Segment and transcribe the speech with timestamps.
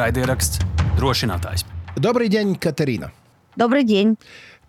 [0.00, 0.62] Raidieraksts
[0.96, 1.66] drošinātājs.
[1.96, 3.12] Добрый день, Катерина.
[3.56, 4.16] Добрый день.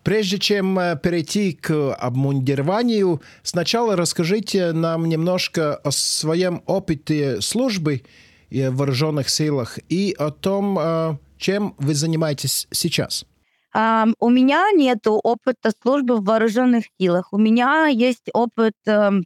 [0.03, 8.01] Прежде чем перейти к обмундированию, сначала расскажите нам немножко о своем опыте службы
[8.49, 13.25] в вооруженных силах и о том, чем вы занимаетесь сейчас.
[13.73, 17.31] Um, у меня нет опыта службы в вооруженных силах.
[17.31, 19.23] У меня есть опыт uh,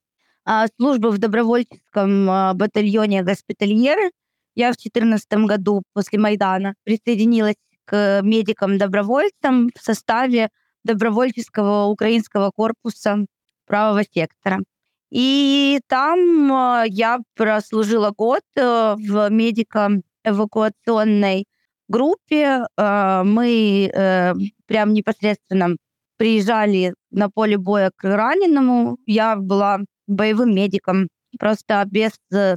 [0.78, 4.12] службы в добровольческом uh, батальоне «Госпитальеры».
[4.55, 10.50] Я в 2014 году после Майдана присоединилась к медикам-добровольцам в составе
[10.84, 13.26] добровольческого украинского корпуса
[13.68, 14.59] правого сектора.
[15.12, 16.48] И там
[16.88, 21.45] я прослужила год в медико-эвакуационной
[21.88, 22.66] группе.
[22.78, 23.92] Мы
[24.66, 25.76] прям непосредственно
[26.17, 28.98] приезжали на поле боя к раненому.
[29.06, 31.08] Я была боевым медиком,
[31.40, 32.14] просто без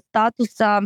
[0.08, 0.82] статуса,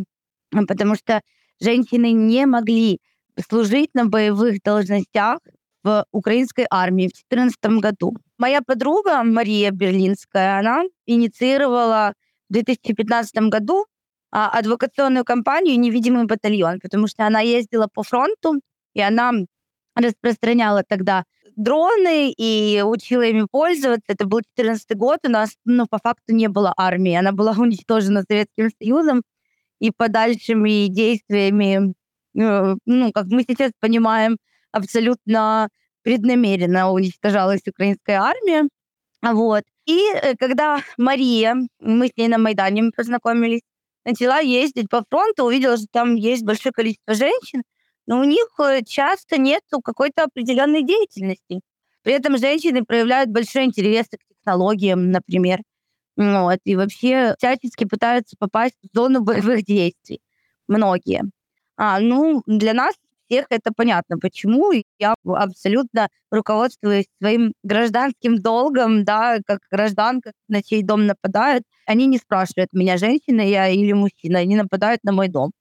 [0.67, 1.21] потому что
[1.61, 3.01] женщины не могли
[3.49, 5.39] служить на боевых должностях
[5.83, 8.17] в украинской армии в 2014 году.
[8.39, 12.15] Моя подруга Мария Берлинская, она инициировала
[12.49, 13.87] в 2015 году
[14.31, 18.61] а, адвокационную кампанию «Невидимый батальон», потому что она ездила по фронту,
[18.95, 19.33] и она
[19.95, 21.25] распространяла тогда
[21.57, 24.05] дроны и учила ими пользоваться.
[24.09, 28.23] Это был 2014 год, у нас ну, по факту не было армии, она была уничтожена
[28.23, 29.23] Советским Союзом,
[29.83, 31.95] и подальшими действиями,
[32.41, 34.39] э, ну, как мы сейчас понимаем,
[34.71, 35.69] абсолютно
[36.03, 38.69] преднамеренно уничтожалась украинская армия.
[39.23, 39.65] Вот.
[39.87, 43.63] И э, когда Мария, мы с ней на Майдане познакомились,
[44.05, 47.63] начала ездить по фронту, увидела, что там есть большое количество женщин,
[48.07, 51.61] но у них э, часто нет какой-то определенной деятельности.
[52.03, 55.59] При этом женщины проявляют большой интерес к технологиям, например.
[56.17, 60.21] Вот, и вообще всячески пытаются попасть в зону боевых действий.
[60.69, 61.23] Многие.
[61.77, 62.95] А, ну, для нас
[63.27, 64.73] всех это понятно, почему.
[64.99, 71.65] Я абсолютно руководствуюсь своим гражданским долгом, да, как гражданка, на чей дом нападают.
[71.87, 75.53] Они не спрашивают меня, женщина я или мужчина, они нападают на мой дом.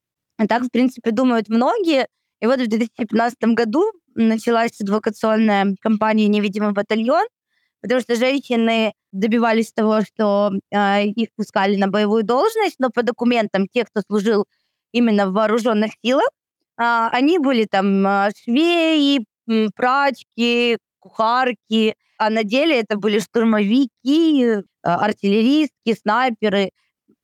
[0.42, 2.08] И так, в принципе, думают многие.
[2.40, 7.26] И вот в 2015 году началась адвокационная кампания «Невидимый батальон»,
[7.82, 13.68] потому что женщины добивались того, что э, их пускали на боевую должность, но по документам
[13.68, 14.46] тех, кто служил
[14.92, 16.28] именно в вооруженных силах,
[16.76, 19.24] а, они были там а, швеи,
[19.74, 26.70] прачки, кухарки, а на деле это были штурмовики, а, артиллеристки, снайперы,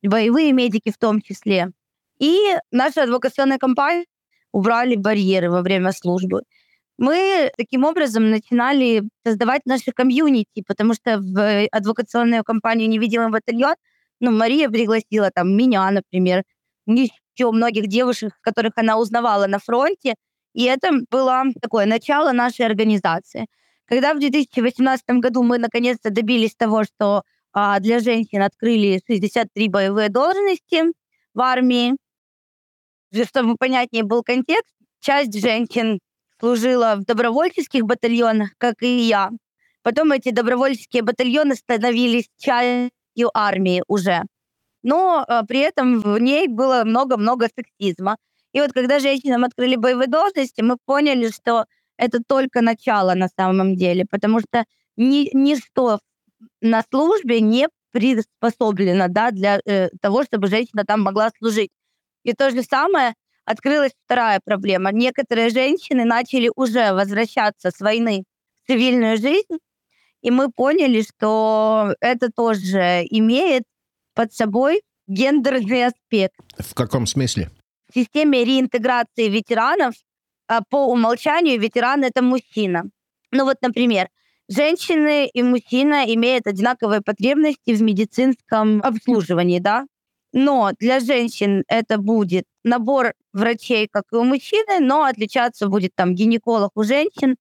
[0.02, 1.70] боевые медики в том числе.
[2.18, 2.36] И
[2.72, 4.06] наша адвокационная компания
[4.52, 6.42] убрали барьеры во время службы.
[6.98, 13.76] Мы таким образом начинали создавать наши комьюнити, потому что в адвокационную компанию «Невидимый батальон»
[14.20, 16.42] ну, Мария пригласила там меня, например,
[16.86, 20.14] еще многих девушек, которых она узнавала на фронте.
[20.54, 23.46] И это было такое начало нашей организации.
[23.86, 27.22] Когда в 2018 году мы наконец-то добились того, что
[27.52, 30.82] а, для женщин открыли 63 боевые должности
[31.32, 31.96] в армии,
[33.12, 36.00] чтобы понятнее был контекст, часть женщин
[36.40, 39.30] служила в добровольческих батальонах, как и я.
[39.82, 44.24] Потом эти добровольческие батальоны становились частью армии уже
[44.82, 48.16] но э, при этом в ней было много-много сексизма.
[48.52, 51.64] И вот когда женщинам открыли боевые должности, мы поняли, что
[51.96, 54.64] это только начало на самом деле, потому что
[54.96, 55.98] ни, ничто
[56.60, 61.70] на службе не приспособлено да, для э, того, чтобы женщина там могла служить.
[62.24, 63.14] И то же самое
[63.48, 64.92] открылась вторая проблема.
[64.92, 68.24] Некоторые женщины начали уже возвращаться с войны
[68.62, 69.58] в цивильную жизнь,
[70.20, 73.62] и мы поняли, что это тоже имеет
[74.14, 76.34] под собой гендерный аспект.
[76.58, 77.50] В каком смысле?
[77.90, 79.94] В системе реинтеграции ветеранов
[80.46, 82.84] а, по умолчанию ветеран это мужчина.
[83.30, 84.08] Ну вот, например,
[84.48, 89.86] женщины и мужчина имеют одинаковые потребности в медицинском обслуживании, да?
[90.40, 96.14] Но для женщин это будет набор врачей, как и у мужчины, но отличаться будет там
[96.14, 97.36] гинеколог у женщин,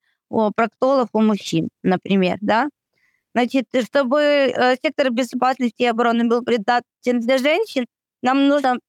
[0.55, 2.69] проктолог у мужчин, например, да?
[3.35, 7.85] Значит, чтобы э, сектор безопасности и обороны был предназначен для женщин,
[8.23, 8.79] нам нужно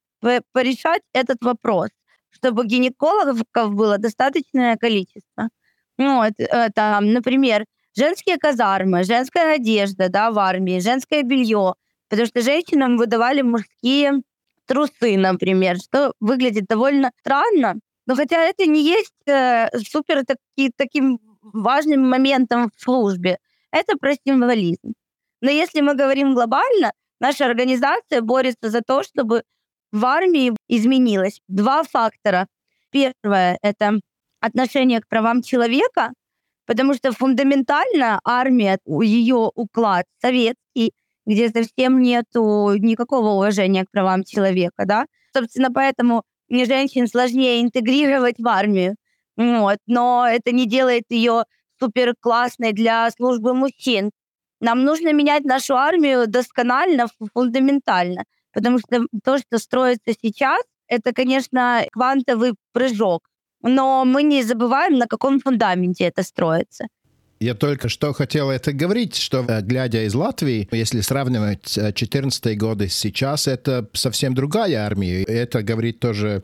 [0.52, 1.90] порешать этот вопрос,
[2.30, 3.42] чтобы гинекологов
[3.74, 5.50] было достаточное количество.
[5.98, 11.74] Ну, э, там, например, женские казармы, женская одежда да, в армии, женское белье,
[12.08, 14.22] потому что женщинам выдавали мужские
[14.66, 21.18] трусы, например, что выглядит довольно странно, но хотя это не есть э, супер таки, таким
[21.42, 23.38] важным моментом в службе.
[23.70, 24.94] Это про символизм.
[25.40, 29.42] Но если мы говорим глобально, наша организация борется за то, чтобы
[29.92, 32.46] в армии изменилось два фактора.
[32.90, 34.00] Первое— это
[34.40, 36.12] отношение к правам человека,
[36.66, 40.92] потому что фундаментально армия, ее уклад советский,
[41.28, 45.06] где совсем нету никакого уважения к правам человека, да.
[45.36, 48.96] Собственно, поэтому мне женщин сложнее интегрировать в армию,
[49.36, 51.44] вот, но это не делает ее
[51.78, 54.10] супер классной для службы мужчин.
[54.60, 61.84] Нам нужно менять нашу армию досконально, фундаментально, потому что то, что строится сейчас, это, конечно,
[61.92, 63.28] квантовый прыжок.
[63.62, 66.86] Но мы не забываем, на каком фундаменте это строится.
[67.40, 72.88] Я только что хотел это говорить, что, э, глядя из Латвии, если сравнивать 14 годы
[72.88, 75.22] сейчас, это совсем другая армия.
[75.22, 76.42] Это говорит тоже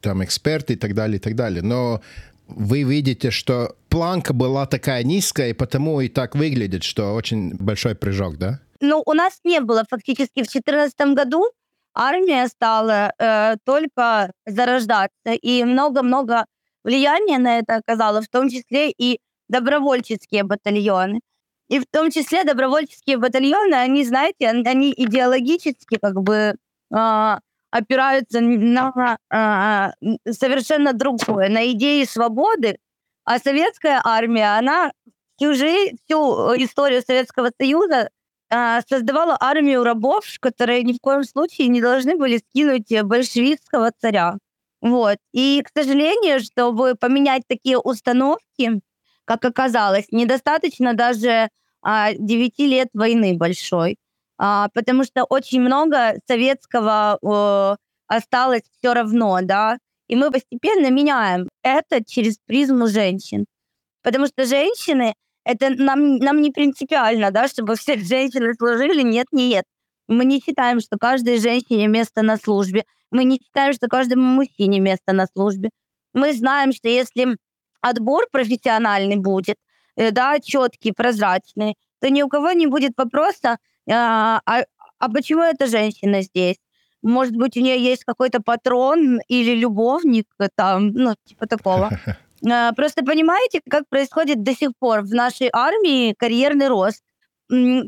[0.00, 1.62] там эксперты и так далее, и так далее.
[1.62, 2.00] Но
[2.48, 7.94] вы видите, что планка была такая низкая, и потому и так выглядит, что очень большой
[7.94, 8.60] прыжок, да?
[8.80, 11.44] Ну, у нас не было фактически в 2014 году.
[11.94, 16.44] Армия стала э, только зарождаться, и много-много
[16.84, 21.20] влияния на это оказало, в том числе и добровольческие батальоны.
[21.68, 26.54] И в том числе добровольческие батальоны, они, знаете, они идеологически как бы
[26.94, 27.36] э,
[27.70, 32.78] опираются на э, совершенно другое, на идеи свободы,
[33.24, 34.92] а советская армия, она
[35.36, 36.16] всю жизнь, всю
[36.56, 38.10] историю Советского Союза
[38.50, 44.36] э, создавала армию рабов, которые ни в коем случае не должны были скинуть большевистского царя.
[44.80, 45.18] Вот.
[45.32, 48.80] И, к сожалению, чтобы поменять такие установки,
[49.26, 51.50] как оказалось, недостаточно даже
[51.82, 53.98] а, 9 лет войны большой
[54.38, 57.76] а, потому что очень много советского э,
[58.06, 59.78] осталось все равно, да,
[60.08, 63.46] и мы постепенно меняем это через призму женщин,
[64.02, 65.14] потому что женщины
[65.44, 69.64] это нам, нам не принципиально, да, чтобы все женщины служили, нет, нет.
[70.08, 72.84] Мы не считаем, что каждой женщине место на службе.
[73.10, 75.70] Мы не считаем, что каждому мужчине место на службе.
[76.12, 77.36] Мы знаем, что если
[77.80, 79.56] отбор профессиональный будет,
[79.96, 83.58] э, да, четкий, прозрачный, то ни у кого не будет вопроса,
[83.90, 84.64] а, а,
[84.98, 86.56] а почему эта женщина здесь?
[87.02, 90.26] Может быть, у нее есть какой-то патрон или любовник
[90.56, 91.90] там, ну, типа такого.
[92.76, 97.02] Просто понимаете, как происходит до сих пор в нашей армии карьерный рост,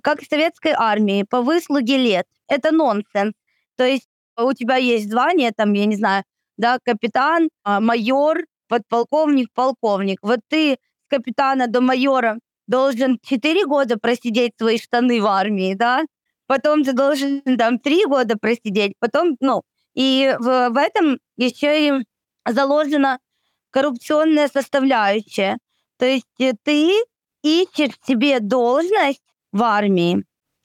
[0.02, 2.26] как в советской армии, по выслуге лет.
[2.48, 3.34] Это нонсенс.
[3.76, 6.24] То есть у тебя есть звание, там, я не знаю,
[6.56, 10.18] да, капитан, а, майор, подполковник, полковник.
[10.22, 16.04] Вот ты с капитана до майора должен 4 года просидеть свои штаны в армии, да,
[16.46, 19.62] потом ты должен там 3 года просидеть, потом, ну,
[19.94, 22.04] и в, в этом еще и
[22.46, 23.18] заложена
[23.70, 25.58] коррупционная составляющая.
[25.98, 26.92] То есть э, ты
[27.42, 29.22] ищешь себе должность
[29.52, 30.24] в армии,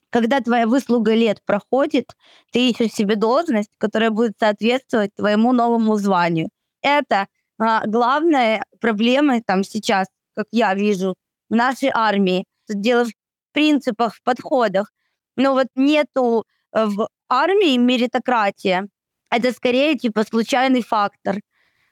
[0.10, 2.12] когда твоя выслуга лет проходит,
[2.52, 6.50] ты ищешь себе должность, которая будет соответствовать твоему новому званию.
[6.82, 7.28] Это
[7.60, 11.16] а, главная проблема там сейчас, как я вижу,
[11.50, 12.46] в нашей армии.
[12.68, 13.12] Дело в
[13.54, 14.92] принципах, в подходах.
[15.36, 18.88] Но вот нету э, в армии меритократия.
[19.30, 21.38] Это скорее типа случайный фактор.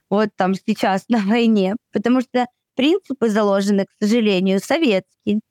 [0.09, 1.75] Вот там сейчас на войне.
[1.91, 5.41] Потому что принципы заложены, к сожалению, советские.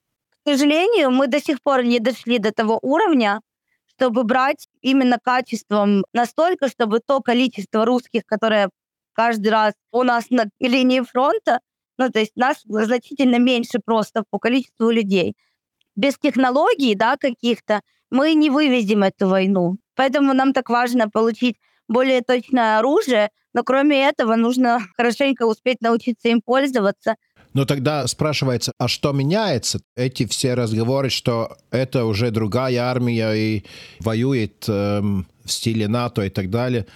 [0.45, 3.41] К сожалению, мы до сих пор не дошли до того уровня,
[3.87, 8.71] чтобы брать именно качеством настолько, чтобы то количество русских, которое
[9.12, 11.61] каждый раз у нас на линии фронта,
[11.99, 15.37] ну, то есть нас значительно меньше просто по количеству людей.
[15.97, 19.76] Без технологий, да, каких-то, мы не вывезем эту войну.
[19.97, 21.57] Поэтому нам так важно получить
[21.88, 27.17] более точное оружие, но кроме этого нужно хорошенько успеть научиться им пользоваться.
[27.52, 29.81] Но тогда спрашивается, а что меняется?
[29.97, 33.64] Эти все разговоры, что это уже другая армия и
[33.99, 36.87] воюет эм, в стиле НАТО и так далее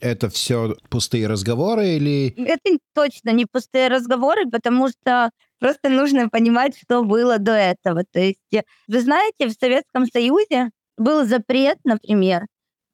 [0.00, 2.34] это все пустые разговоры или...
[2.36, 8.04] Это точно не пустые разговоры, потому что просто нужно понимать, что было до этого.
[8.10, 8.38] То есть,
[8.86, 12.46] вы знаете, в Советском Союзе был запрет, например,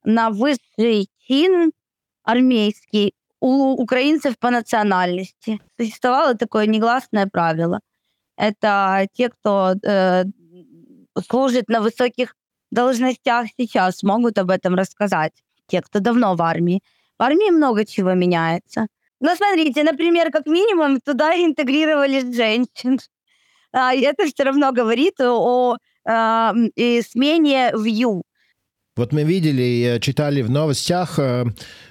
[0.04, 1.72] на высший чин
[2.22, 5.60] армейский у украинцев по национальности.
[5.78, 7.80] Существовало такое негласное правило.
[8.36, 10.24] Это те, кто э,
[11.28, 12.34] служит на высоких
[12.70, 15.32] должностях сейчас, могут об этом рассказать
[15.66, 16.82] те, кто давно в армии.
[17.18, 18.86] В армии много чего меняется.
[19.20, 22.98] Но смотрите, например, как минимум туда интегрировали женщин.
[23.72, 26.52] А это все равно говорит о, о, о
[27.02, 28.22] смене view.
[28.96, 31.46] Вот мы видели, читали в новостях, э,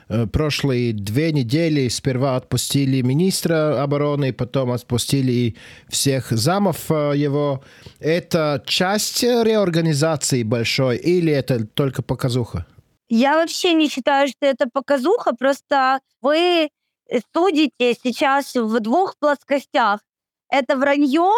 [0.08, 5.56] э, прошлые две недели сперва отпустили министра обороны, потом отпустили
[5.90, 7.62] всех замов э, его.
[8.00, 12.66] Это часть реорганизации большой или это только показуха?
[13.10, 16.70] Я вообще не считаю, что это показуха, просто вы
[17.34, 20.02] судите сейчас в двух плоскостях.
[20.50, 21.30] Это вранье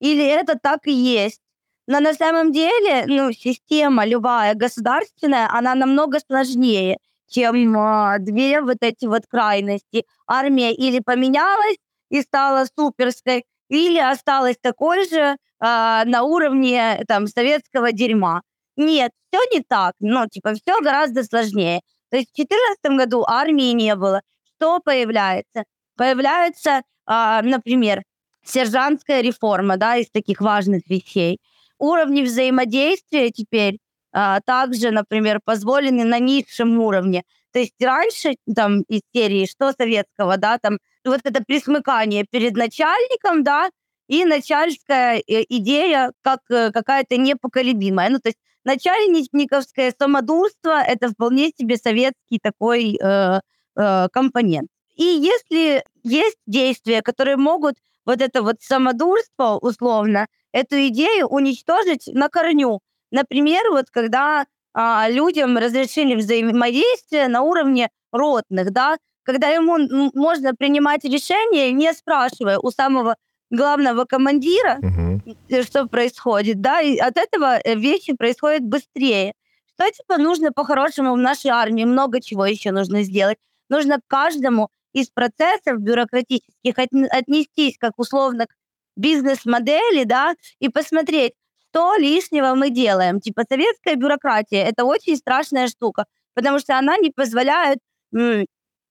[0.00, 1.40] или это так и есть?
[1.86, 8.78] Но на самом деле, ну, система любая государственная, она намного сложнее, чем э, две вот
[8.80, 10.06] эти вот крайности.
[10.26, 11.76] Армия или поменялась
[12.10, 18.42] и стала суперской, или осталась такой же э, на уровне там советского дерьма.
[18.76, 19.94] Нет, все не так.
[20.00, 21.80] Ну, типа, все гораздо сложнее.
[22.10, 24.22] То есть в 2014 году армии не было.
[24.56, 25.64] Что появляется?
[25.96, 28.02] Появляется, э, например,
[28.44, 31.38] сержантская реформа, да, из таких важных вещей–
[31.78, 33.78] уровни взаимодействия теперь
[34.12, 37.24] а, также, например, позволены на низшем уровне.
[37.52, 43.44] То есть раньше там из серии что советского, да, там вот это присмыкание перед начальником,
[43.44, 43.70] да,
[44.08, 48.10] и начальская э, идея как э, какая-то непоколебимая.
[48.10, 53.40] Ну, то есть начальниковское самодурство– это вполне себе советский такой э,
[53.76, 54.68] э, компонент.
[54.96, 62.28] И если есть действия, которые могут вот это вот самодурство условно эту идею уничтожить на
[62.28, 62.80] корню.
[63.10, 71.04] Например, вот когда а, людям разрешили взаимодействие на уровне ротных, да, когда ему можно принимать
[71.04, 73.16] решения, не спрашивая у самого
[73.54, 75.62] главного командира, угу.
[75.62, 79.34] что происходит, да, и от этого э, вещи происходят быстрее.
[79.74, 81.84] Что типа нужно по-хорошему в нашей армии?
[81.84, 83.38] Много чего еще нужно сделать.
[83.68, 88.54] Нужно каждому из процессов бюрократических отнестись как условно к
[88.96, 91.32] бизнес-модели, да, и посмотреть,
[91.70, 93.20] что лишнего мы делаем.
[93.20, 97.78] Типа советская бюрократия– это очень страшная штука, потому что она не позволяет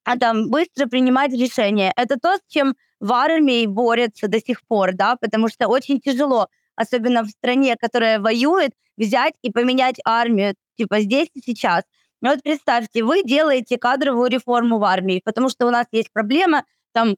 [0.05, 1.93] а там быстро принимать решения.
[1.96, 6.48] Это то, с чем в армии борются до сих пор, да, потому что очень тяжело,
[6.77, 11.83] особенно в стране, которая воюет, взять и поменять армию, типа здесь и сейчас.
[12.22, 17.15] Вот представьте, вы делаете кадровую реформу в армии, потому что у нас есть проблема, там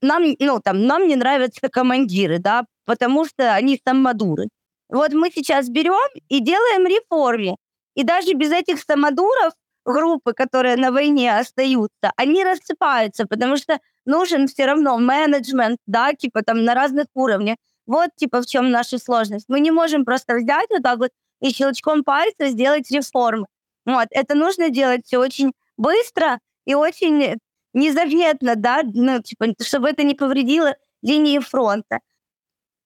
[0.00, 4.48] нам, ну, там, нам не нравятся командиры, да, потому что они самодуры.
[4.88, 7.54] Вот мы сейчас берем и делаем реформе.
[7.94, 9.52] И даже без этих самодуров
[9.84, 16.42] группы, которые на войне остаются, они рассыпаются, потому что нужен все равно менеджмент, да, типа
[16.42, 17.56] там на разных уровнях.
[17.86, 19.46] Вот, типа, в чем наша сложность.
[19.48, 23.46] Мы не можем просто взять вот так вот и щелчком пальца сделать реформы.
[23.84, 27.36] Вот, это нужно делать все очень быстро и очень
[27.74, 31.98] незаметно, да, ну, типа, чтобы это не повредило линии фронта.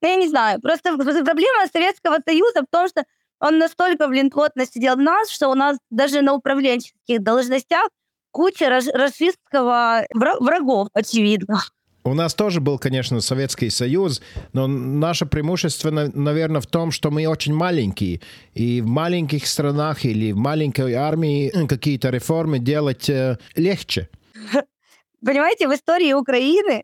[0.01, 3.05] Я не знаю, просто проблема Советского Союза в том, что
[3.41, 7.89] он настолько, блин, плотно сидел в нас, что у нас даже на управленческих должностях
[8.37, 11.62] куча расистского врагов, очевидно.
[12.05, 14.21] У нас тоже был, конечно, Советский Союз,
[14.52, 18.21] но наше преимущество, наверное, в том, что мы очень маленькие.
[18.52, 24.11] И в маленьких странах или в маленькой армии какие-то реформы делать э, легче.
[25.25, 26.83] Понимаете, в истории Украины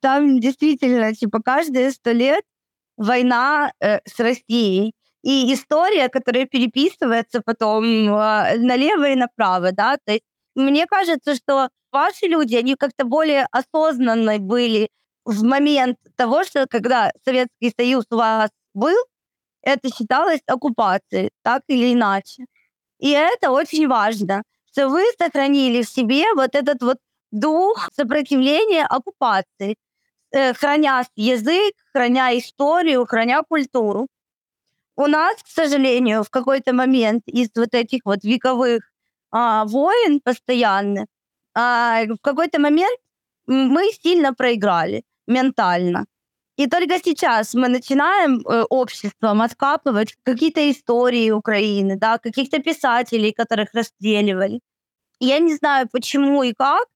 [0.00, 2.42] там действительно, типа, каждые сто лет
[2.96, 4.94] война э, с Россией.
[5.22, 10.24] И история, которая переписывается потом э, налево и направо, да, то есть
[10.60, 14.88] мне кажется, что ваши люди, они как-то более осознанно были
[15.24, 18.96] в момент того, что когда Советский Союз у вас был,
[19.62, 22.46] это считалось оккупацией, так или иначе.
[22.98, 26.98] И это очень важно, что вы сохранили в себе вот этот вот
[27.32, 29.76] дух сопротивления оккупации,
[30.32, 34.06] э, храня язык, храня историю, храня культуру.
[34.96, 38.90] У нас, к сожалению, в какой-то момент из вот этих вот вековых
[39.30, 41.06] а, войн постоянных,
[41.54, 42.98] а, в какой-то момент
[43.46, 46.06] мы сильно проиграли ментально.
[46.56, 53.74] И только сейчас мы начинаем э, обществом откапывать какие-то истории Украины, да, каких-то писателей, которых
[53.74, 54.60] расстреливали.
[55.20, 56.86] Я не знаю, почему и как,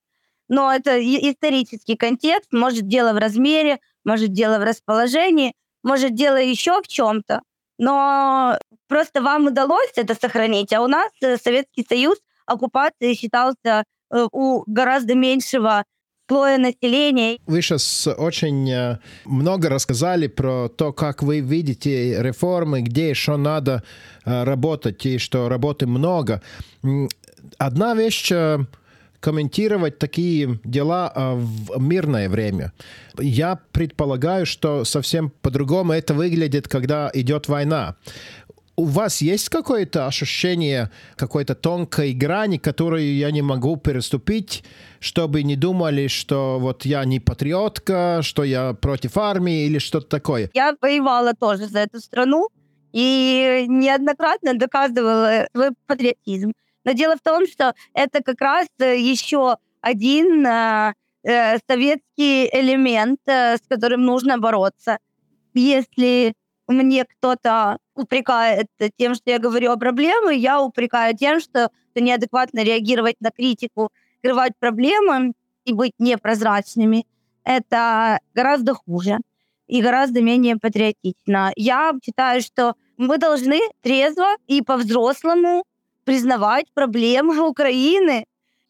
[0.49, 6.81] но это исторический контекст, может дело в размере, может дело в расположении, может дело еще
[6.81, 7.41] в чем-то,
[7.81, 13.83] но просто вам удалось это сохранить, а у нас э, Советский Союз оккупацией считался
[14.13, 15.83] э, у гораздо меньшего
[16.27, 17.39] слоя населения.
[17.47, 23.83] Вы сейчас очень э, много рассказали про то, как вы видите реформы, где что надо
[24.25, 26.43] работать, и что работы много.
[27.57, 28.31] Одна вещь
[29.21, 32.73] комментировать такие дела а, в мирное время.
[33.17, 37.95] Я предполагаю, что совсем по-другому это выглядит, когда идет война.
[38.75, 44.63] У вас есть какое-то ощущение какой-то тонкой грани, которую я не могу переступить,
[44.99, 50.49] чтобы не думали, что вот я не патриотка, что я против армии или что-то такое?
[50.53, 52.49] Я воевала тоже за эту страну
[52.91, 56.53] и неоднократно доказывала свой патриотизм.
[56.83, 63.19] Но дело в том, что это как раз э, еще один э, э, советский элемент,
[63.25, 64.97] э, с которым нужно бороться.
[65.53, 66.33] Если
[66.67, 73.17] мне кто-то упрекает тем, что я говорю о проблеме, я упрекаю тем, что неадекватно реагировать
[73.19, 75.33] на критику, скрывать проблемы
[75.65, 77.05] и быть непрозрачными.
[77.43, 79.17] Это гораздо хуже
[79.67, 81.51] и гораздо менее патриотично.
[81.55, 85.63] Я считаю, что мы должны трезво и по-взрослому
[86.03, 88.25] признавать проблемы Украины.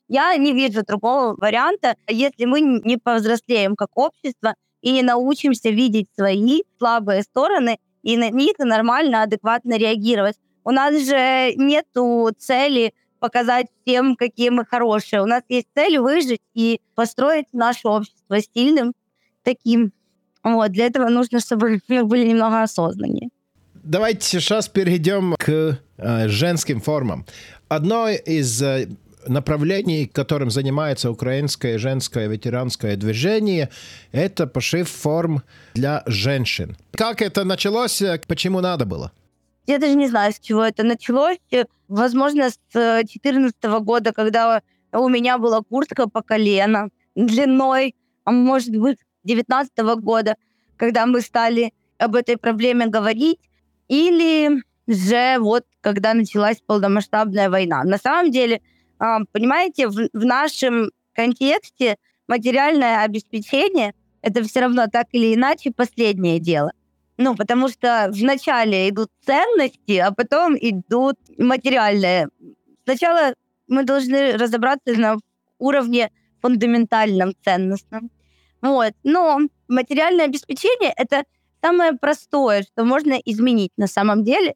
[0.07, 6.07] Я не вижу другого варианта, если мы не повзрослеем как общество и не научимся видеть
[6.15, 10.35] свои слабые стороны и на них нормально, адекватно реагировать.
[10.63, 11.85] У нас же нет
[12.37, 15.21] цели показать всем, какие мы хорошие.
[15.21, 18.93] У нас есть цель выжить и построить наше общество сильным
[19.43, 19.93] таким.
[20.43, 23.29] Вот, для этого нужно, чтобы мы были немного осознаннее.
[23.83, 25.79] Давайте сейчас перейдем к
[26.27, 27.25] женским формам.
[27.69, 28.87] Одно из э,
[29.27, 33.69] направлений, которым занимается украинское женское ветеранское движение,
[34.11, 35.43] это пошив форм
[35.73, 36.75] для женщин.
[36.91, 38.01] Как это началось?
[38.27, 39.11] Почему надо было?
[39.67, 41.37] Я даже не знаю, с чего это началось.
[41.87, 48.97] Возможно, с 2014 года, когда у меня была куртка по колено длиной, а может быть,
[49.23, 50.35] 2019 года,
[50.77, 53.39] когда мы стали об этой проблеме говорить,
[53.87, 57.83] или же вот когда началась полномасштабная война.
[57.83, 58.61] На самом деле,
[58.99, 66.39] а, понимаете, в, в нашем контексте материальное обеспечение это все равно так или иначе последнее
[66.39, 66.71] дело.
[67.17, 72.29] Ну, потому что вначале идут ценности, а потом идут материальные.
[72.83, 73.33] Сначала
[73.67, 75.17] мы должны разобраться на
[75.59, 78.09] уровне фундаментальном, ценностном.
[78.61, 78.93] Вот.
[79.03, 81.23] Но материальное обеспечение— это
[81.61, 84.55] самое простое, что можно изменить на самом деле,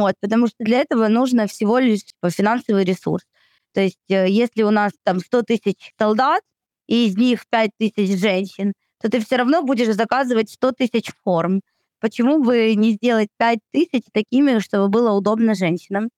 [0.00, 3.24] вот, потому что для этого нужно всего лишь финансовый ресурс.
[3.74, 6.42] То есть э, если у нас там 100 тысяч солдат,
[6.86, 11.62] и из них 5 тысяч женщин, то ты все равно будешь заказывать 100 тысяч форм.
[12.00, 16.10] Почему бы не сделать 5 тысяч такими, чтобы было удобно женщинам?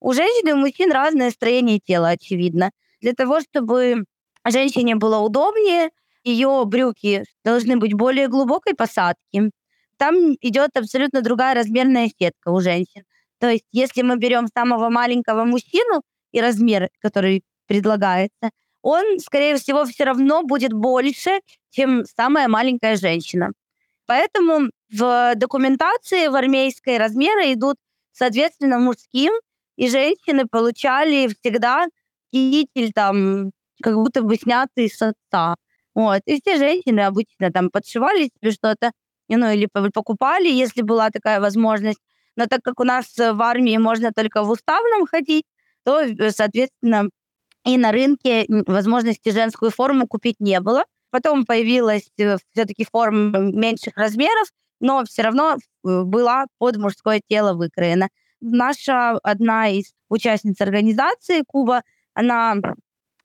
[0.00, 2.70] У женщин и мужчин разное строение тела, очевидно.
[3.00, 4.04] Для того, чтобы
[4.46, 5.90] женщине было удобнее,
[6.24, 9.50] ее брюки должны быть более глубокой посадки.
[9.96, 13.04] Там идет абсолютно другая размерная сетка у женщин.
[13.42, 18.50] То есть, если мы берем самого маленького мужчину и размер, который предлагается,
[18.82, 23.50] он, скорее всего, все равно будет больше, чем самая маленькая женщина.
[24.06, 27.78] Поэтому в документации в армейской размеры идут,
[28.12, 29.32] соответственно, мужским,
[29.76, 31.86] и женщины получали всегда
[32.30, 33.50] китель там,
[33.82, 35.56] как будто бы снятый с отца.
[35.96, 36.22] Вот.
[36.26, 38.92] И все женщины обычно там подшивали себе что-то,
[39.28, 41.98] ну, или покупали, если была такая возможность.
[42.36, 45.44] Но так как у нас в армии можно только в уставном ходить,
[45.84, 47.08] то, э, соответственно,
[47.64, 50.84] и на рынке возможности женскую форму купить не было.
[51.10, 54.48] Потом появилась э, все-таки форма меньших размеров,
[54.80, 58.08] но все равно э, была под мужское тело выкроена.
[58.40, 61.82] Наша одна из участниц организации Куба,
[62.14, 62.56] она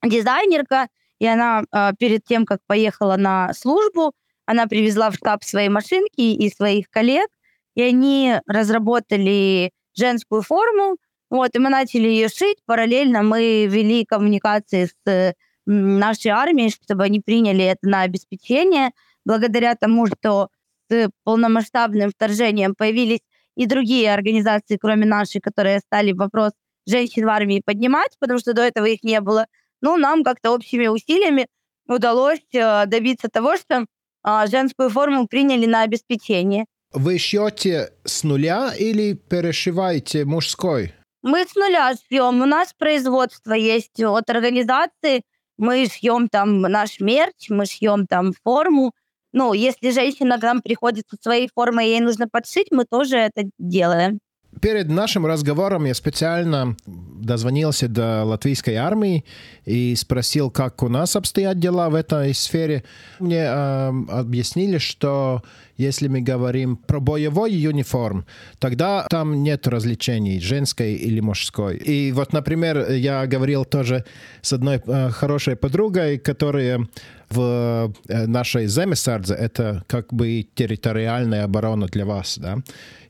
[0.04, 0.88] дизайнерка,
[1.20, 4.14] и она э, перед тем, как поехала на службу,
[4.46, 7.30] она привезла в штаб свои машинки и своих коллег,
[7.78, 10.98] и они разработали женскую форму,
[11.30, 12.58] вот, и мы начали ее шить.
[12.66, 15.36] Параллельно мы вели коммуникации с
[15.68, 18.92] нашей армии, чтобы они приняли это на обеспечение.
[19.26, 20.50] Благодаря тому, что
[20.90, 23.20] с полномасштабным вторжением появились
[23.56, 26.54] и другие организации, кроме нашей, которые стали вопрос
[26.88, 29.46] женщин в армии поднимать, потому что до этого их не было.
[29.82, 31.48] Ну, нам как-то общими усилиями
[31.88, 33.86] удалось э, добиться того, что
[34.24, 36.66] а, женскую форму приняли на обеспечение.
[36.98, 40.96] Вы шьете с нуля или перешиваете мужской?
[41.22, 42.42] Мы с нуля шьем.
[42.42, 45.22] У нас производство есть от организации,
[45.60, 48.94] мы шьем там наш мерч, мы шьем там форму.
[49.32, 53.44] Ну, если женщина к нам приходит со своей формой, ей нужно подшить, мы тоже это
[53.60, 54.18] делаем.
[54.60, 59.24] Перед нашим разговором я специально дозвонился до латвийской армии
[59.66, 62.84] и спросил, как у нас обстоят дела в этой сфере.
[63.20, 65.44] Мне э, объяснили, что
[65.78, 68.26] если мы говорим про боевой униформ,
[68.60, 71.78] тогда там нет различений, женской или мужской.
[71.78, 74.04] И вот, например, я говорил тоже
[74.42, 76.88] с одной э, хорошей подругой, которая
[77.30, 82.58] в э, нашей Земесардзе это как бы территориальная оборона для вас, да.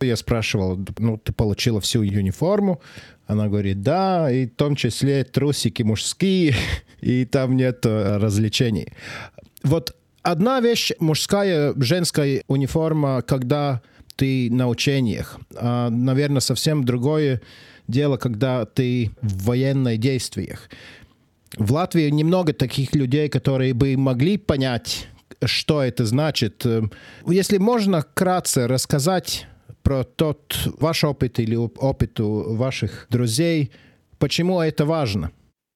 [0.01, 2.81] Я спрашивал, ну, ты получила всю униформу?
[3.27, 6.55] Она говорит, да, и в том числе трусики мужские,
[7.01, 8.93] и там нет э, развлечений.
[9.63, 9.96] Вот
[10.27, 13.81] одна вещь мужская, женская униформа, когда
[14.15, 15.39] ты на учениях.
[15.55, 17.41] А, наверное, совсем другое
[17.87, 20.69] дело, когда ты в военных действиях.
[21.57, 25.07] В Латвии немного таких людей, которые бы могли понять,
[25.45, 26.65] что это значит.
[27.25, 29.47] Если можно кратко рассказать
[29.81, 33.71] про тот ваш опыт или опыт у ваших друзей,
[34.19, 35.31] почему это важно?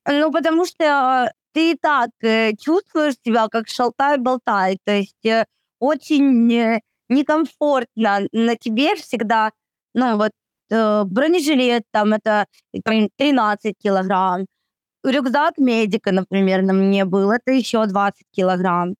[0.06, 5.46] Ну, потому что ты и так э, чувствуешь себя как шалтай-болтай, то есть э,
[5.80, 9.52] очень э, некомфортно на тебе всегда,
[9.94, 10.32] ну, вот
[10.72, 12.46] э, бронежилет там это
[13.18, 14.46] 13 килограмм,
[15.04, 18.96] рюкзак медика, например, на мне был, это еще 20 килограмм.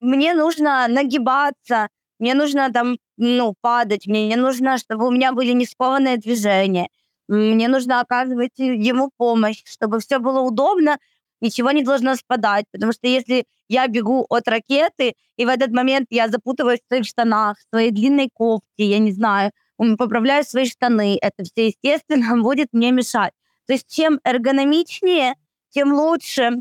[0.00, 1.88] Мне нужно нагибаться,
[2.18, 6.88] мне нужно там, ну, падать, мне нужно, чтобы у меня были не скованные движения,
[7.28, 10.98] мне нужно оказывать ему помощь, чтобы все было удобно,
[11.40, 16.06] ничего не должно спадать, потому что если я бегу от ракеты, и в этот момент
[16.10, 19.50] я запутываюсь в своих штанах, в своей длинной кофте, я не знаю,
[19.98, 23.32] поправляю свои штаны, это все, естественно, будет мне мешать.
[23.66, 25.34] То есть чем эргономичнее,
[25.70, 26.52] тем лучше,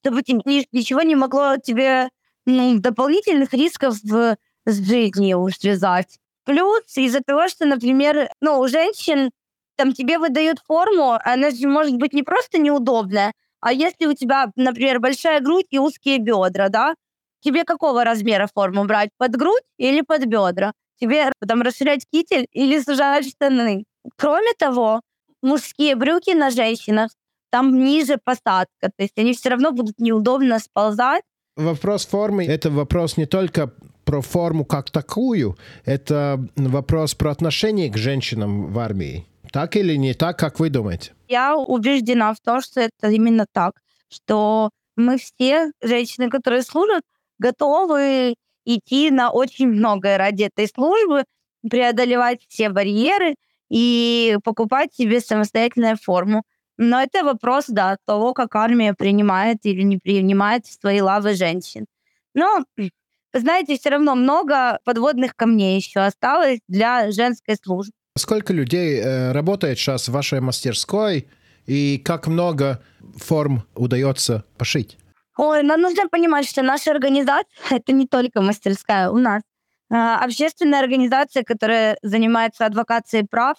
[0.00, 2.10] чтобы ничего не могло тебе
[2.44, 6.18] ну, дополнительных рисков с жизнью связать.
[6.44, 9.30] Плюс из-за того, что, например, ну, у женщин
[9.78, 14.50] там тебе выдают форму, она же может быть не просто неудобная, а если у тебя,
[14.56, 16.94] например, большая грудь и узкие бедра, да,
[17.40, 19.10] тебе какого размера форму брать?
[19.16, 20.72] Под грудь или под бедра?
[21.00, 23.84] Тебе потом расширять китель или сужать штаны?
[24.16, 25.00] Кроме того,
[25.42, 27.10] мужские брюки на женщинах,
[27.50, 31.22] там ниже посадка, то есть они все равно будут неудобно сползать.
[31.56, 33.72] Вопрос формы— это вопрос не только
[34.04, 39.26] про форму как такую, это вопрос про отношение к женщинам в армии.
[39.52, 41.12] Так или не так, как вы думаете?
[41.28, 43.80] Я убеждена в том, что это именно так,
[44.12, 47.02] что мы все, женщины, которые служат,
[47.38, 48.34] готовы
[48.64, 51.24] идти на очень многое ради этой службы,
[51.68, 53.34] преодолевать все барьеры
[53.70, 56.42] и покупать себе самостоятельную форму.
[56.76, 61.86] Но это вопрос, да, того, как армия принимает или не принимает в свои лавы женщин.
[62.34, 62.64] Но,
[63.32, 67.92] знаете, все равно много подводных камней еще осталось для женской службы.
[68.18, 71.28] Сколько людей э, работает сейчас в вашей мастерской
[71.66, 72.82] и как много
[73.16, 74.98] форм удается пошить?
[75.36, 79.10] Ой, нам нужно понимать, что наша организация— это не только мастерская.
[79.10, 79.42] У нас
[79.90, 83.56] э, общественная организация, которая занимается адвокацией прав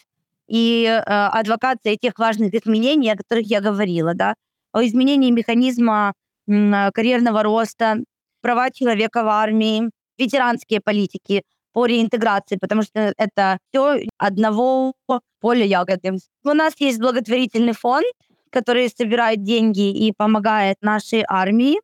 [0.47, 4.35] и э, адвокацией тех важных изменений, о которых я говорила, да,
[4.73, 6.13] о изменении механизма
[6.47, 7.97] карьерного роста,
[8.41, 14.93] права человека в армии, ветеранские политики— по реинтеграции, потому что это все одного
[15.39, 16.17] поля ягоды.
[16.43, 18.05] У нас есть благотворительный фонд,
[18.49, 21.79] который собирает деньги и помогает нашей армии.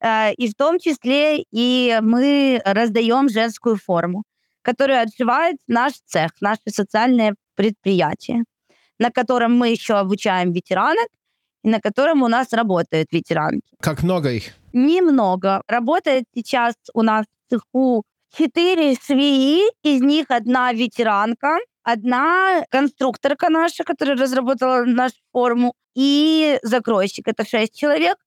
[0.00, 4.24] Э, и в том числе и мы раздаем женскую форму,
[4.62, 8.44] которую отшивает наш цех, наше социальное предприятие,
[8.98, 11.08] на котором мы еще обучаем ветеранок,
[11.62, 13.76] и на котором у нас работают ветеранки.
[13.80, 14.54] Как много их?
[14.72, 15.62] Немного.
[15.68, 18.04] Работает сейчас у нас в цеху
[18.36, 27.26] четыре свии, из них одна ветеранка, одна конструкторка наша, которая разработала нашу форму, и закройщик.
[27.26, 28.18] Это шесть человек.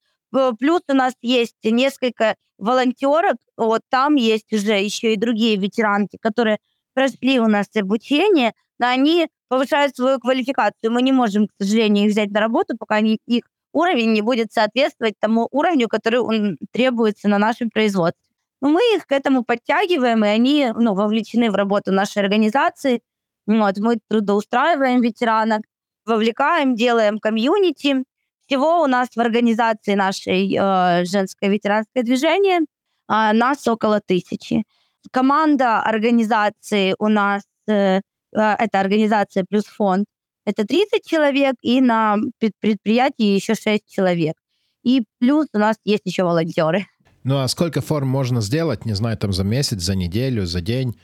[0.59, 3.37] Плюс у нас есть несколько волонтерок.
[3.57, 6.57] Вот там есть уже еще и другие ветеранки, которые
[6.95, 10.91] прошли у нас обучение, но они повышают свою квалификацию.
[10.91, 14.51] Мы не можем, к сожалению, их взять на работу, пока они, их уровень не будет
[14.51, 18.28] соответствовать тому уровню, который он требуется на нашем производстве.
[18.61, 23.01] Но мы их к этому подтягиваем, и они ну, вовлечены в работу нашей организации.
[23.47, 25.61] Вот, мы трудоустраиваем ветеранок,
[26.05, 28.03] вовлекаем, делаем комьюнити.
[28.45, 32.63] Всего у нас в организации нашей э, женское ветеранское движение э,
[33.07, 34.63] нас около тысячи.
[35.11, 40.05] Команда организации у нас, э, э это организация плюс фонд,
[40.45, 44.35] это 30 человек, и на предприятии еще 6 человек.
[44.83, 46.87] И плюс у нас есть еще волонтеры.
[47.23, 50.95] Ну а сколько форм можно сделать, не знаю, там за месяц, за неделю, за день?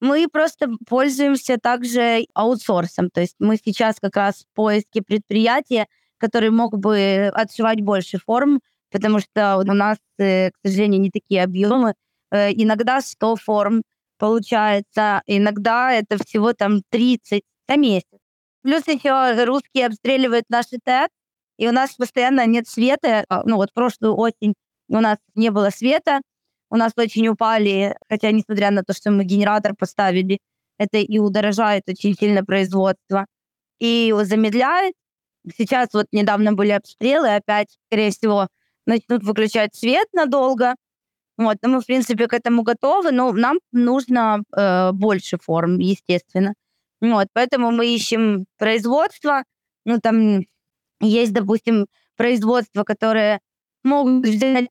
[0.00, 3.10] Мы просто пользуемся также аутсорсом.
[3.10, 5.86] То есть мы сейчас как раз в поиске предприятия,
[6.18, 11.42] который мог бы отшивать больше форм, потому что у нас, э, к сожалению, не такие
[11.42, 11.94] объемы.
[12.30, 13.82] Э, иногда 100 форм
[14.18, 18.18] получается, иногда это всего там 30 за месяц.
[18.62, 21.10] Плюс еще русские обстреливают наши ТЭЦ,
[21.56, 23.24] и у нас постоянно нет света.
[23.28, 24.54] А, ну вот прошлую осень
[24.88, 26.20] у нас не было света,
[26.70, 30.38] у нас очень упали, хотя несмотря на то, что мы генератор поставили,
[30.78, 33.26] это и удорожает очень сильно производство,
[33.78, 34.94] и замедляет.
[35.56, 38.48] Сейчас вот недавно были обстрелы, опять, скорее всего,
[38.86, 40.74] начнут выключать свет надолго.
[41.36, 46.54] Вот, но мы, в принципе, к этому готовы, но нам нужно э, больше форм, естественно.
[47.00, 49.44] Вот, поэтому мы ищем производство.
[49.84, 50.40] Ну, там
[51.00, 53.38] есть, допустим, производства, которые
[53.84, 54.68] могут взять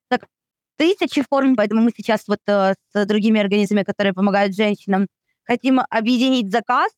[0.78, 5.08] тысячи форм, поэтому мы сейчас вот э, с другими организмами, которые помогают женщинам,
[5.44, 6.92] хотим объединить заказ,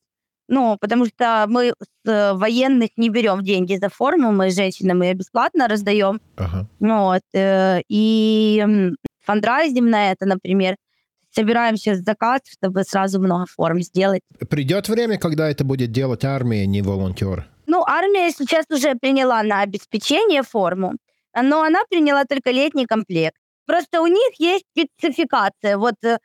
[0.48, 1.72] ну, потому что мы
[2.04, 6.20] с военных не берем деньги за форму, мы женщинам ее бесплатно раздаем.
[6.36, 6.68] Ага.
[6.80, 7.22] Вот.
[7.32, 8.92] Э, и
[9.24, 10.76] фандрайзим на это, например,
[11.30, 14.22] собираем сейчас заказ, чтобы сразу много форм сделать.
[14.48, 17.46] Придет время, когда это будет делать армия, не волонтер?
[17.66, 20.94] Ну, армия сейчас уже приняла на обеспечение форму,
[21.34, 23.36] но она приняла только летний комплект.
[23.66, 25.78] Просто у них есть спецификация.
[25.78, 26.18] Вот э,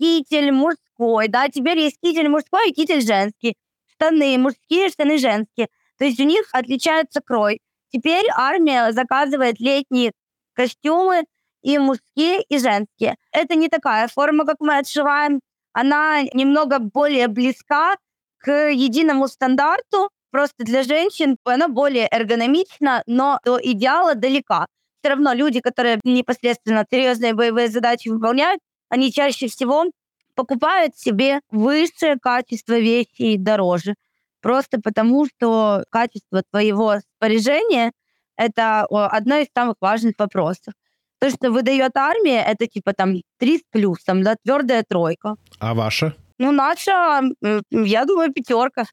[0.00, 3.56] китель мужской, да, теперь есть китель мужской и китель женский.
[3.92, 5.68] Штаны мужские, штаны женские.
[5.98, 7.60] То есть у них отличается крой.
[7.90, 10.12] Теперь армия заказывает летние
[10.54, 11.24] костюмы
[11.62, 13.16] и мужские, и женские.
[13.32, 15.40] Это не такая форма, как мы отшиваем.
[15.72, 17.96] Она немного более близка
[18.38, 20.10] к единому стандарту.
[20.36, 24.66] Просто для женщин она более эргономична, но до идеала далека
[25.00, 29.86] все равно люди, которые непосредственно серьезные боевые задачи выполняют, они чаще всего
[30.34, 33.94] покупают себе высшее качество вещи дороже.
[34.42, 37.92] Просто потому, что качество твоего споряжения–
[38.36, 40.74] это одно из самых важных вопросов.
[41.18, 45.36] То, что выдает армия, это типа там три с плюсом, да, твердая тройка.
[45.60, 46.14] А ваша?
[46.36, 47.22] Ну, наша,
[47.70, 48.84] я думаю, пятерка.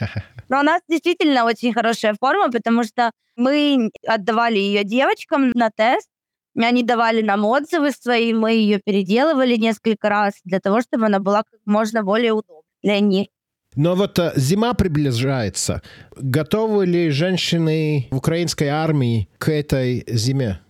[0.48, 6.08] Но у нас действительно очень хорошая форма, потому что мы отдавали ее девочкам на тест,
[6.56, 11.42] они давали нам отзывы свои, мы ее переделывали несколько раз для того, чтобы она была
[11.44, 13.28] как можно более удобной для них.
[13.76, 15.82] Но вот э, зима приближается.
[16.16, 20.60] Готовы ли женщины в украинской армии к этой зиме?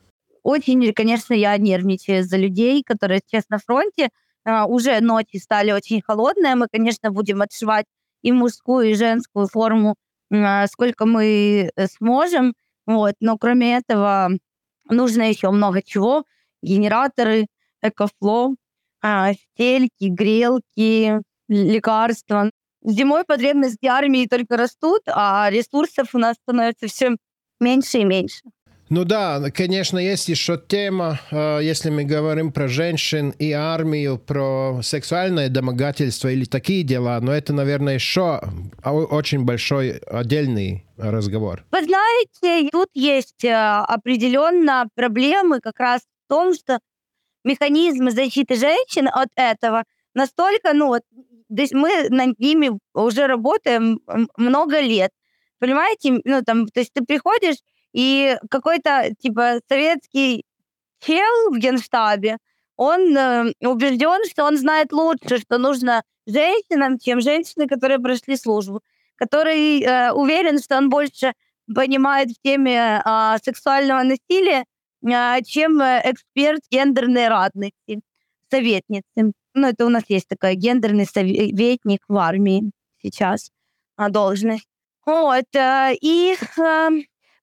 [0.42, 4.10] Очень, конечно, я нервничаю за людей, которые сейчас на фронте.
[4.44, 6.54] А, уже ночи стали очень холодные.
[6.54, 7.86] Мы, конечно, будем отшивать
[8.22, 9.96] и мужскую, и женскую форму,
[10.33, 12.54] а, сколько мы э, сможем.
[12.87, 13.14] Вот.
[13.20, 14.31] Но кроме этого
[14.90, 16.24] нужно еще много чего.
[16.62, 17.46] Генераторы,
[17.83, 18.54] экофло,
[19.02, 22.50] а, стельки, грелки, лекарства.
[22.85, 27.16] Зимой потребности армии только растут, а ресурсов у нас становится все
[27.61, 28.42] меньше и меньше.
[28.90, 34.81] Ну да, конечно, есть еще тема, э, если мы говорим про женщин и армию, про
[34.83, 38.40] сексуальное домогательство или такие дела, но это, наверное, еще
[38.83, 41.64] очень большой отдельный разговор.
[41.70, 46.79] Вы знаете, тут есть э, определенно проблемы как раз в том, что
[47.44, 51.03] механизмы защиты женщин от этого настолько, ну вот,
[51.51, 54.01] мы над ними уже работаем
[54.37, 55.11] много лет.
[55.59, 57.57] Понимаете, ну там, то есть ты приходишь
[57.92, 60.44] и какой-то, типа, советский
[61.01, 62.38] чел в генштабе,
[62.77, 68.83] он э, убежден, что он знает лучше, что нужно женщинам, чем женщины, которые прошли службу.
[69.16, 71.33] Который э, уверен, что он больше
[71.74, 74.64] понимает в теме э, сексуального насилия,
[75.05, 78.01] э, чем эксперт гендерной радости,
[78.51, 79.33] советницы.
[79.55, 82.70] Ну, это у нас есть такой гендерный советник в армии
[83.03, 83.51] сейчас,
[83.96, 84.68] должность.
[85.09, 85.46] Вот.
[85.55, 86.88] Э, и э,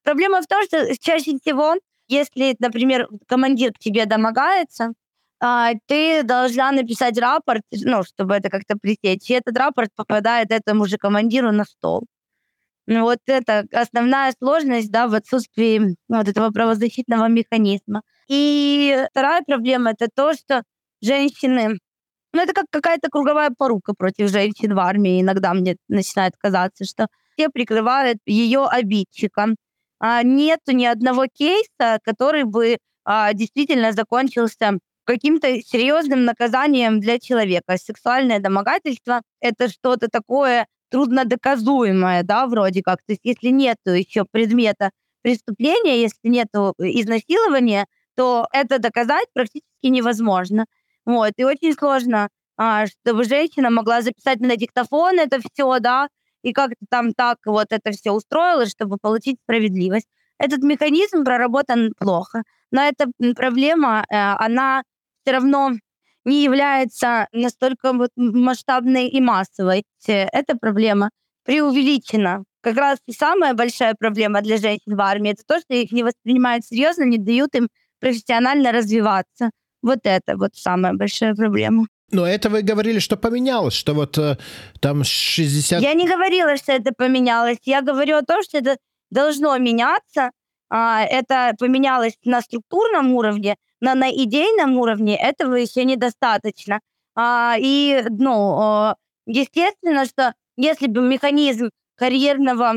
[0.06, 1.74] Проблема в том, что чаще всего,
[2.06, 4.92] если, например, командир к тебе домогается,
[5.40, 10.86] а, ты должна написать рапорт, ну, чтобы это как-то пресечь, и этот рапорт попадает этому
[10.86, 12.04] же командиру на стол.
[12.86, 18.02] Ну, вот это основная сложность, да, в отсутствии вот этого правозащитного механизма.
[18.28, 20.62] И вторая проблема это то, что
[21.02, 21.78] женщины,
[22.32, 25.20] ну, это как какая-то круговая порука против женщин в армии.
[25.20, 29.56] Иногда мне начинает казаться, что все прикрывают ее обидчиком,
[29.98, 37.76] а, нету ни одного кейса, который бы а, действительно закончился каким-то серьезным наказанием для человека.
[37.78, 42.98] Сексуальное домогательство— это что-то такое труднодоказуемое, да, вроде как.
[43.06, 44.90] То есть если нет еще предмета
[45.22, 50.66] преступления, если нет изнасилования, то это доказать практически невозможно.
[51.04, 51.32] Вот.
[51.36, 56.08] И очень сложно, а, чтобы женщина могла записать на диктофон это все, да,
[56.46, 60.06] и как-то там так вот это все устроилось, чтобы получить справедливость.
[60.38, 64.82] Этот механизм проработан плохо, но эта проблема, э, она
[65.22, 65.72] все равно
[66.24, 69.84] не является настолько вот масштабной и массовой.
[70.06, 71.10] Эта проблема
[71.44, 72.44] преувеличена.
[72.60, 76.04] Как раз и самая большая проблема для женщин в армии это то, что их не
[76.04, 77.68] воспринимают серьезно, не дают им
[78.00, 79.50] профессионально развиваться.
[79.82, 81.86] Вот это вот самая большая проблема.
[82.12, 84.36] Но это вы говорили, что поменялось, что вот э,
[84.80, 85.82] там 60...
[85.82, 87.58] Я не говорила, что это поменялось.
[87.64, 88.76] Я говорю о том, что это
[89.10, 90.30] должно меняться.
[90.68, 96.80] А, это поменялось на структурном уровне, но на идейном уровне этого еще недостаточно.
[97.16, 98.94] А, и, ну,
[99.26, 102.74] естественно, что если бы механизм карьерного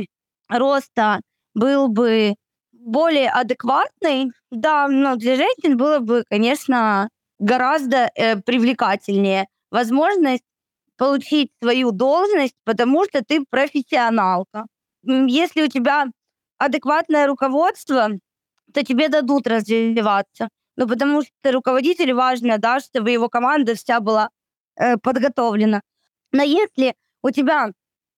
[0.47, 1.21] роста
[1.53, 2.35] был бы
[2.71, 10.43] более адекватной, да, но для женщин было бы, конечно, гораздо э, привлекательнее возможность
[10.97, 14.65] получить свою должность, потому что ты профессионалка.
[15.03, 16.07] Если у тебя
[16.57, 18.09] адекватное руководство,
[18.73, 20.49] то тебе дадут развиваться.
[20.75, 24.29] Ну, потому что руководитель важно, да, чтобы его команда вся была
[24.75, 25.81] э, подготовлена.
[26.31, 27.71] Но если у тебя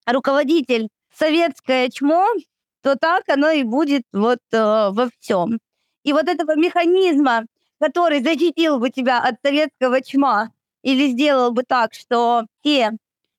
[0.05, 2.27] руководитель советское чмо,
[2.81, 4.57] то так оно и будет вот э,
[4.91, 5.59] во всем.
[6.03, 7.45] И вот этого механизма,
[7.81, 10.51] который защитил бы тебя от советского чма
[10.83, 12.91] или сделал бы так, что все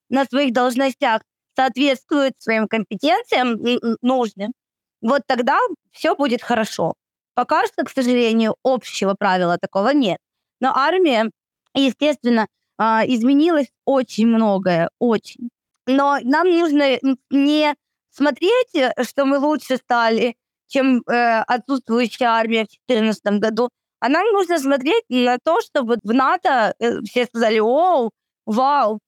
[0.09, 1.21] на своих должностях
[1.55, 3.57] соответствуют своим компетенциям
[4.01, 4.51] нужным,
[5.01, 5.57] вот тогда
[5.91, 6.93] все будет хорошо.
[7.35, 10.17] Пока что, к сожалению, общего правила такого нет.
[10.59, 11.31] Но армия,
[11.73, 15.49] естественно, а, изменилось очень многое, очень.
[15.87, 16.97] Но нам нужно
[17.29, 17.75] не
[18.09, 20.35] смотреть, э, что мы лучше стали,
[20.67, 23.69] чем э, отсутствующая армия в 2014 году,
[24.03, 28.09] а нам нужно смотреть на то, чтобы в НАТО э, все сказали, о,
[28.45, 28.99] вау,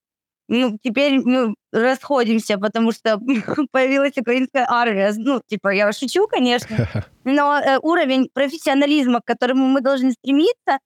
[0.47, 3.19] ну, теперь мы расходимся, потому что
[3.71, 5.11] появилась украинская армия.
[5.17, 6.87] Ну, типа, я шучу, конечно,
[7.25, 10.79] но э, уровень профессионализма, к которому мы должны стремиться,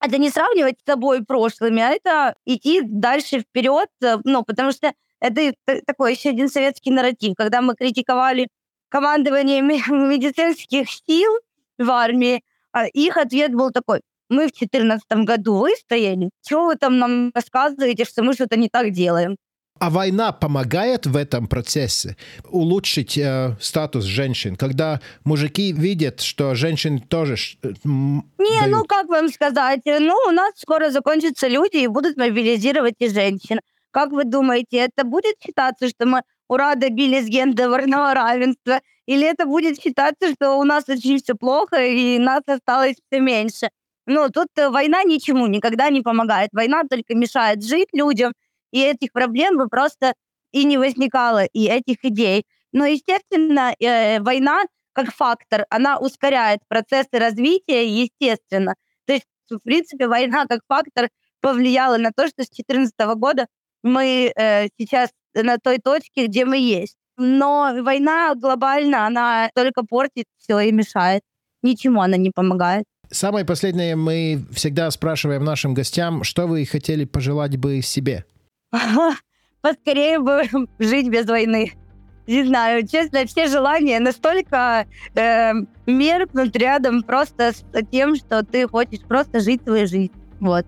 [0.00, 4.94] это не сравнивать с собой прошлыми, а это идти дальше вперед, э, ну, потому что
[5.20, 5.52] это
[5.86, 8.48] такой еще один советский нарратив, когда мы критиковали
[8.88, 11.30] командование медицинских сил
[11.76, 12.42] в армии,
[12.72, 18.04] а их ответ был такой, мы в 2014 году выстояли, чего вы там нам рассказываете,
[18.04, 19.36] что мы что-то не так делаем?
[19.80, 22.16] А война помогает в этом процессе
[22.50, 27.36] улучшить э, статус женщин, когда мужики видят, что женщины тоже...
[27.62, 28.22] Э, не,
[28.60, 28.70] дают...
[28.70, 33.60] ну как вам сказать, ну у нас скоро закончатся люди и будут мобилизировать и женщин.
[33.90, 38.80] Как вы думаете, это будет считаться, что мы ура, добились гендерного равенства?
[39.06, 43.70] Или это будет считаться, что у нас очень все плохо и нас осталось все меньше?
[44.06, 46.50] Ну, тут э, война ничему никогда не помогает.
[46.52, 48.32] Война только мешает жить людям,
[48.72, 50.14] и этих проблем бы просто
[50.52, 52.44] и не возникало, и этих идей.
[52.72, 58.74] Но, естественно, э, война как фактор, она ускоряет процессы развития, естественно.
[59.06, 61.08] То есть, в принципе, война как фактор
[61.40, 63.46] повлияла на то, что с 2014 года
[63.82, 66.96] мы э, сейчас на той точке, где мы есть.
[67.16, 71.22] Но война глобально, она только портит все и мешает.
[71.62, 72.84] Ничему она не помогает.
[73.10, 78.24] Самое последнее, мы всегда спрашиваем нашим гостям, что вы хотели пожелать бы себе?
[79.60, 80.44] Поскорее бы
[80.78, 81.72] жить без войны.
[82.26, 85.52] Не знаю, честно, все желания настолько э,
[85.86, 90.12] меркнут рядом просто с тем, что ты хочешь просто жить свою жизнь.
[90.38, 90.64] Вот.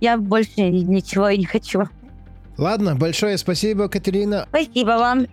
[0.00, 1.84] Я больше ничего и не хочу.
[2.56, 4.46] Ладно, большое спасибо, Катерина.
[4.48, 5.26] Спасибо вам.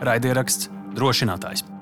[0.00, 1.75] Raidieraksts drošinātājs.